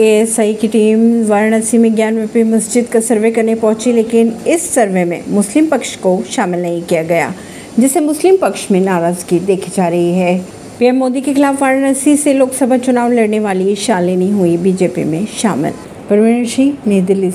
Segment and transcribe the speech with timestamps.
[0.00, 5.04] ASI की team Varanasi में ज्ञान ज्ञानव्यापी मस्जिद का सर्वे करने पहुँची, लेकिन इस सर्वे
[5.04, 7.34] में मुस्लिम पक्ष को शामिल नहीं किया गया,
[7.78, 10.38] जिसे मुस्लिम पक्ष में नाराज़गी देखी जा रही है।
[10.78, 15.72] पीएम मोदी के खिलाफ वाराणसी से लोकसभा चुनाव लड़ने वाली शालिनी हुई बीजेपी में शामिल।
[16.10, 17.30] परवीन सिंह, नई दिल्ली